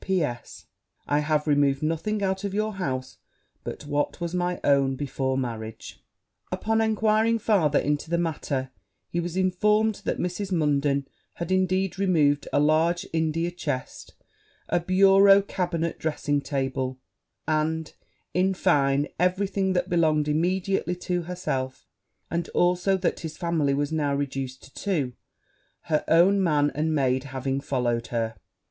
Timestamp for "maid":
26.95-27.25